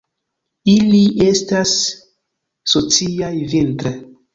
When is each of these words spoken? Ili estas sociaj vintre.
Ili 0.73 1.01
estas 1.27 1.75
sociaj 2.77 3.35
vintre. 3.57 3.99